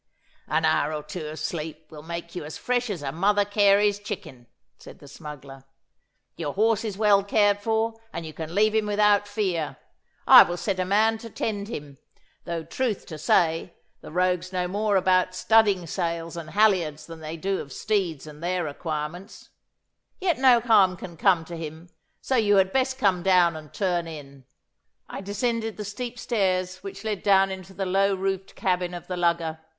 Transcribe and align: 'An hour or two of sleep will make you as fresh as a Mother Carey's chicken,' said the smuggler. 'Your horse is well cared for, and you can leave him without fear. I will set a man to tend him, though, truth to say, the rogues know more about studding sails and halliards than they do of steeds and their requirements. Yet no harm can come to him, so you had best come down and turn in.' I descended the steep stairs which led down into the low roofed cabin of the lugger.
'An 0.47 0.65
hour 0.65 0.91
or 0.91 1.03
two 1.03 1.27
of 1.27 1.37
sleep 1.37 1.91
will 1.91 2.01
make 2.01 2.33
you 2.35 2.43
as 2.43 2.57
fresh 2.57 2.89
as 2.89 3.03
a 3.03 3.11
Mother 3.11 3.45
Carey's 3.45 3.99
chicken,' 3.99 4.47
said 4.79 4.97
the 4.97 5.07
smuggler. 5.07 5.63
'Your 6.35 6.55
horse 6.55 6.83
is 6.83 6.97
well 6.97 7.23
cared 7.23 7.59
for, 7.61 7.93
and 8.11 8.25
you 8.25 8.33
can 8.33 8.55
leave 8.55 8.73
him 8.73 8.87
without 8.87 9.27
fear. 9.27 9.77
I 10.25 10.41
will 10.41 10.57
set 10.57 10.79
a 10.79 10.85
man 10.85 11.19
to 11.19 11.29
tend 11.29 11.67
him, 11.67 11.99
though, 12.45 12.63
truth 12.63 13.05
to 13.05 13.19
say, 13.19 13.75
the 14.01 14.09
rogues 14.11 14.51
know 14.51 14.67
more 14.67 14.95
about 14.95 15.35
studding 15.35 15.85
sails 15.85 16.35
and 16.35 16.49
halliards 16.49 17.05
than 17.05 17.19
they 17.19 17.37
do 17.37 17.59
of 17.61 17.71
steeds 17.71 18.25
and 18.25 18.41
their 18.43 18.63
requirements. 18.63 19.49
Yet 20.19 20.39
no 20.39 20.61
harm 20.61 20.97
can 20.97 21.15
come 21.15 21.45
to 21.45 21.55
him, 21.55 21.89
so 22.21 22.35
you 22.37 22.55
had 22.55 22.73
best 22.73 22.97
come 22.97 23.21
down 23.21 23.55
and 23.55 23.71
turn 23.71 24.07
in.' 24.07 24.45
I 25.07 25.21
descended 25.21 25.77
the 25.77 25.85
steep 25.85 26.17
stairs 26.17 26.77
which 26.77 27.03
led 27.03 27.21
down 27.21 27.51
into 27.51 27.75
the 27.75 27.85
low 27.85 28.15
roofed 28.15 28.55
cabin 28.55 28.95
of 28.95 29.05
the 29.05 29.15
lugger. 29.15 29.59